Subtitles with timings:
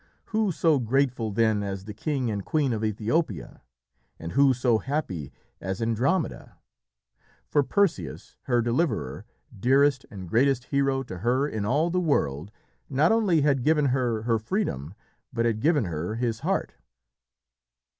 [0.33, 3.61] Who so grateful then as the king and queen of Ethiopia?
[4.17, 5.31] and who so happy
[5.61, 6.57] as Andromeda?
[7.45, 9.25] for Perseus, her deliverer,
[9.55, 12.49] dearest and greatest hero to her in all the world,
[12.89, 14.95] not only had given her her freedom,
[15.31, 16.73] but had given her his heart.